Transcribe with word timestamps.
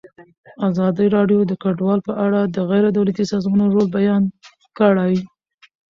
ازادي 0.69 1.07
راډیو 1.15 1.41
د 1.47 1.53
کډوال 1.63 1.99
په 2.07 2.13
اړه 2.25 2.41
د 2.45 2.57
غیر 2.69 2.85
دولتي 2.97 3.23
سازمانونو 3.31 3.71
رول 3.75 3.87
بیان 3.97 4.23
کړی. 4.77 5.15